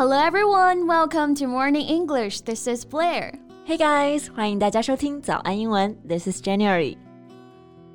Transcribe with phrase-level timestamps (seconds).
[0.00, 2.42] Hello everyone, welcome to Morning English.
[2.42, 3.32] This is Blair.
[3.64, 5.96] Hey guys, 欢迎大家收听早安英文。
[6.06, 6.96] This is January.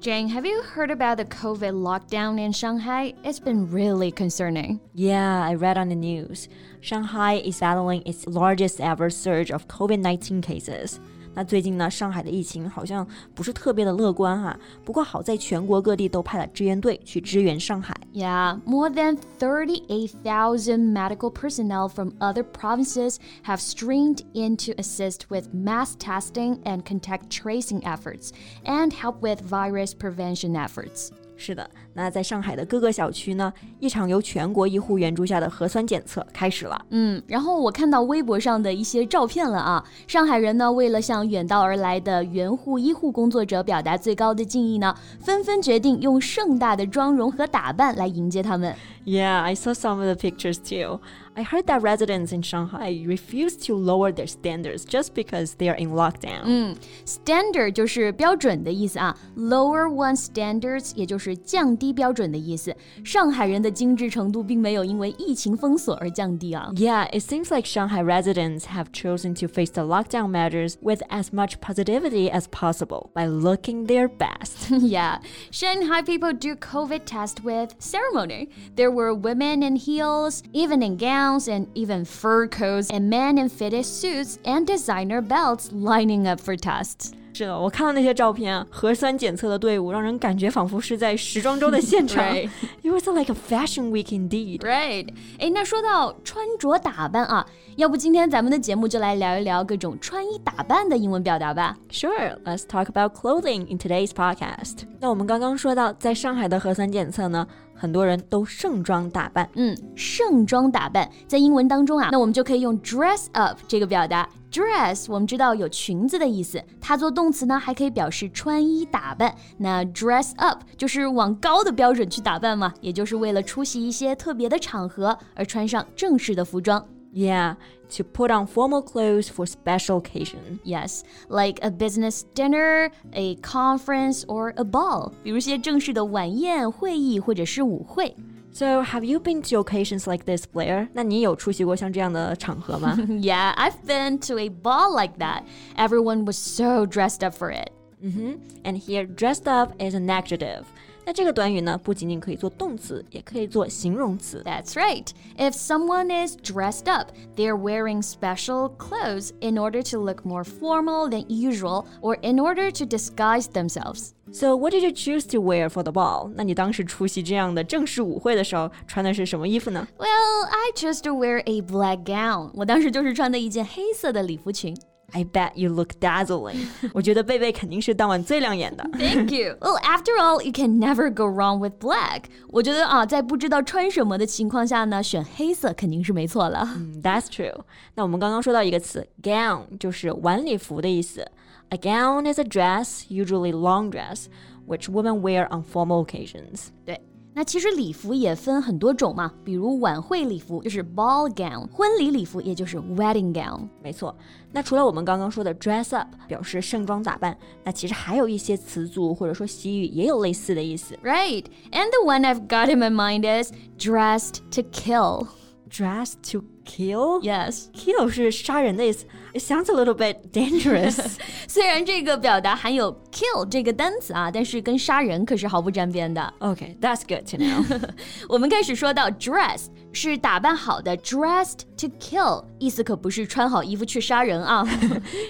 [0.00, 3.14] Jane, have you heard about the COVID lockdown in Shanghai?
[3.24, 4.78] It's been really concerning.
[4.94, 6.48] Yeah, I read on the news.
[6.80, 11.00] Shanghai is battling its largest ever surge of COVID 19 cases.
[11.34, 14.58] 那最近呢，上海的疫情好像不是特别的乐观哈。
[14.84, 17.94] 不过好在全国各地都派了支援队去支援上海。
[18.12, 25.94] Yeah, more than 38,000 medical personnel from other provinces have streamed in to assist with mass
[25.96, 28.30] testing and contact tracing efforts
[28.64, 31.10] and help with virus prevention efforts.
[31.45, 36.85] 是的，那在上海的各个小区呢，一场由全国医护援助下的核酸检测开始了。
[36.91, 48.73] 嗯，然后我看到微博上的一些照片了啊，上海人呢为了向远道而来的援护医护工作者表达最高的敬意呢，纷纷决定用盛大的妆容和打扮来迎接他们。
[49.04, 51.00] Yeah, I saw some of the pictures too.
[51.34, 55.76] I heard that residents in Shanghai refuse to lower their standards just because they are
[55.76, 56.42] in lockdown.
[56.44, 62.76] 嗯，standard 就是标准的意思啊，lower one standards 也就是降低标准的意思。
[63.04, 66.70] 上海人的精致程度并没有因为疫情封锁而降低啊。
[66.74, 71.60] Yeah, it seems like Shanghai residents have chosen to face the lockdown measures with as much
[71.60, 74.70] positivity as possible by looking their best.
[74.70, 75.20] yeah,
[75.52, 78.48] Shanghai people do COVID test with ceremony.
[78.74, 83.49] There were women in heels, even in gowns and even fur coats, and men in
[83.49, 87.13] fitted suits and designer belts lining up for tests.
[87.33, 92.23] 是的，我看到那些照片啊，核酸检测的队伍让人感觉仿佛是在时装周的现场。
[92.31, 92.47] right.
[92.83, 94.59] It was like a fashion week indeed.
[94.59, 95.09] Right.
[95.39, 97.45] 哎，那说到穿着打扮啊，
[97.75, 101.75] 要不今天咱们的节目就来聊一聊各种穿衣打扮的英文表达吧。
[101.89, 104.83] Sure, let's talk about clothing in today's podcast.
[104.99, 109.49] 那我们刚刚说到，在上海的核酸检测呢，很多人都盛装打扮。
[109.55, 114.29] 嗯，盛装打扮在英文当中啊，那我们就可以用 dress up 这个表达。
[114.53, 119.33] Dress 我们知道有裙子的意思，它做动词呢还可以表示穿衣打扮。
[119.57, 126.85] 那 dress up 就是往高的标准去打扮嘛，也就是为了出席一些特别的场合而穿上正式的服装。
[127.15, 127.57] Yeah,
[127.95, 130.59] to put on formal clothes for special occasion.
[130.63, 135.11] Yes, like a business dinner, a conference, or a ball.
[135.21, 138.15] 比如些正式的晚宴、会议或者是舞会。
[138.52, 140.88] So, have you been to occasions like this, Blair?
[140.92, 142.96] 那你有出席过像这样的场合吗？
[142.98, 145.42] Yeah, I've been to a ball like that.
[145.76, 147.70] Everyone was so dressed up for it.
[148.02, 148.38] Mm-hmm.
[148.64, 150.64] And here, dressed up is an adjective.
[151.04, 154.42] 那这个短语呢，不仅仅可以做动词，也可以做形容词。
[154.44, 155.06] That's right.
[155.38, 161.08] If someone is dressed up, they're wearing special clothes in order to look more formal
[161.08, 164.10] than usual or in order to disguise themselves.
[164.30, 166.30] So what did you choose to wear for the ball?
[166.34, 169.88] 那你当时出席这样的正式舞会的时候，穿的是什么衣服呢？
[169.96, 172.50] Well, I chose to wear a black gown.
[172.52, 174.76] 我当时就是穿的一件黑色的礼服裙。
[175.12, 176.66] I bet you look dazzling.
[176.92, 178.84] 我觉得贝贝肯定是当晚最亮眼的。
[178.92, 179.56] Thank you.
[179.58, 182.24] Well, after all, you can never go wrong with black.
[182.48, 186.68] 我觉得啊，在不知道穿什么的情况下呢，选黑色肯定是没错了。
[186.76, 187.58] 嗯，That's true.
[187.94, 191.26] 那我们刚刚说到一个词，gown，就是晚礼服的意思。
[191.70, 194.26] A gown is a dress, usually long dress,
[194.66, 196.66] which women wear on formal occasions.
[196.84, 197.00] 对。
[197.35, 203.67] 那其实礼服也分很多种嘛，比如晚会礼服就是 ball gown，婚礼礼服也就是 wedding gown。
[203.81, 204.15] 没错，
[204.51, 210.95] 那除了我们刚刚说的 dress up 表示盛装打扮，那其实还有一些词组或者说习语也有类似的意思。
[211.03, 215.27] Right, and the one I've got in my mind is dressed to kill.
[215.69, 217.20] Dressed to kill?
[217.22, 217.66] Yes.
[217.74, 219.06] Kill 是杀人的意思。
[219.34, 221.16] It sounds a little bit dangerous.
[221.46, 226.32] 虽然这个表达含有 kill 这个单词啊，但是跟杀人可是毫不沾边的。
[226.40, 227.90] Okay, that's good to know.
[228.28, 234.64] 我们开始说到 dress 是打扮好的，dressed to kill 意思可不是穿好衣服去杀人啊。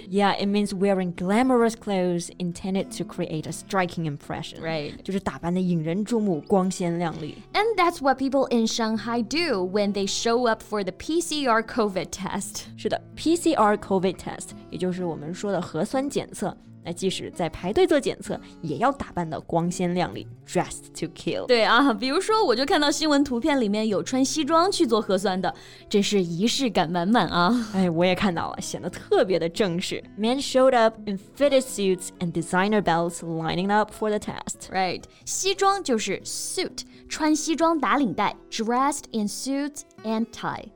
[0.09, 4.60] yeah, it means wearing glamorous clothes intended to create a striking impression.
[4.62, 4.94] Right.
[5.03, 7.37] 就是打扮的引人注目，光鲜亮丽。
[7.53, 10.93] And that's what people in Shanghai do when they show up for the
[11.23, 12.62] PCR COVID test.
[12.76, 16.56] 是的，PCR COVID test，也就是我们说的核酸检测。
[16.85, 21.44] 那即使在排队做检测，也要打扮的光鲜亮丽，dressed to kill。
[21.44, 25.52] 对啊，比如说我就看到新闻图片里面有穿西装去做核酸的，
[25.90, 27.69] 真是仪式感满满啊！
[27.75, 30.02] 哎，我也看到了，显得特别的正式。
[30.19, 34.70] Men showed up in fitted suits and designer belts, lining up for the test.
[34.70, 40.69] Right，西装就是 suit，穿西装打领带，dressed in suits and tie。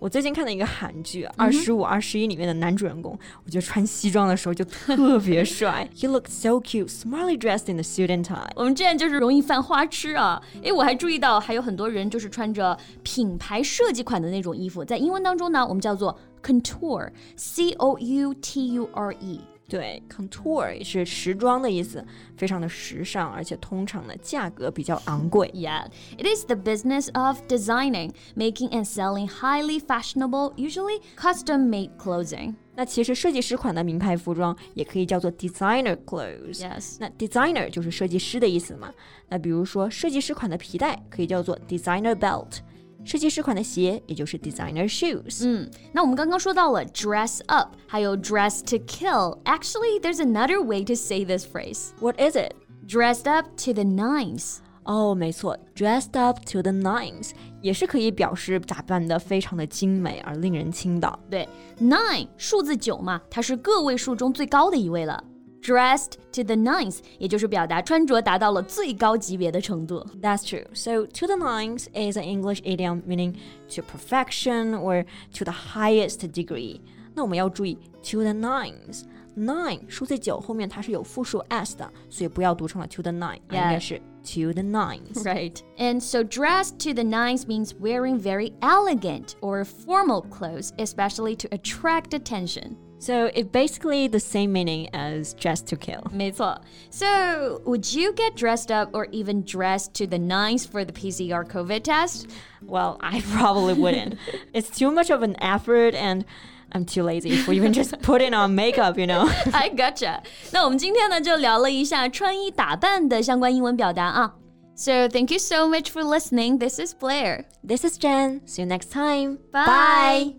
[0.00, 3.12] 我最近看了一个韩剧《二十五二十一》里面的男主人公，
[3.44, 5.86] 我觉得穿西装的时候就特别 帅。
[5.94, 8.50] He looked so cute, smartly dressed in the suit and tie。
[8.56, 10.40] 我们这样就是容易犯花痴啊！
[10.64, 19.40] 哎，我还注意到还有很多人就是穿着品牌设计款的那种衣服，在英文当中呢，我们叫做 couture，c o u t u r e。
[19.70, 22.04] 对，couture 也是时装的意思，
[22.36, 25.48] 非常的时尚，而且通常呢价格比较昂贵。
[25.54, 25.86] Yeah,
[26.18, 32.56] it is the business of designing, making and selling highly fashionable, usually custom-made clothing.
[32.74, 36.60] 那其实设计师款的名牌服装也可以叫做 designer clothes。
[36.60, 38.92] Yes，那 designer 就是设计师的意思嘛。
[39.28, 42.58] 那比如说设计师款的皮带可以叫做 designer belt。
[43.03, 45.45] 设计师款的鞋，也就是 designer shoes。
[45.45, 51.89] 嗯，那我们刚刚说到了 dress up，还有 dress to kill。Actually, there's another way to say this phrase.
[51.99, 52.53] What is it?
[52.87, 54.57] Dressed up to the nines.
[54.85, 57.31] 哦，没错，dressed up to the nines
[57.61, 61.19] 也是可以表示打扮的非常的精美而令人倾倒。
[61.27, 65.23] 对，nine 数字九嘛，它是个位数中最高的一位了。
[65.61, 70.05] dressed to the nines，也就是表达穿着达到了最高级别的程度。
[70.21, 70.67] That's true.
[70.73, 73.35] So to the nines is an English idiom meaning
[73.75, 75.05] to perfection or
[75.37, 76.81] to the highest degree.
[77.15, 85.23] 那我们要注意 to the nines。nine 数字九后面它是有复数 s 的，所以不要读成了 to the nine，应该是 to the nines.
[85.23, 85.57] Right.
[85.77, 91.49] And so dressed to the nines means wearing very elegant or formal clothes, especially to
[91.49, 92.75] attract attention.
[92.99, 96.01] So it's basically the same meaning as dress to kill.
[96.11, 96.59] 没错.
[96.89, 101.45] So would you get dressed up or even dressed to the nines for the PCR
[101.45, 102.27] COVID test?
[102.63, 104.17] Well, I probably wouldn't.
[104.53, 106.25] it's too much of an effort and
[106.71, 109.29] I'm too lazy for even just putting on makeup, you know.
[109.53, 110.23] I gotcha.
[110.51, 114.33] 那我们今天呢就聊了一下穿衣打扮的相关英文表达啊。
[114.75, 116.57] So thank you so much for listening.
[116.57, 117.45] This is Blair.
[117.65, 118.41] This is Jen.
[118.45, 119.37] See you next time.
[119.51, 119.65] Bye.
[119.65, 120.38] Bye.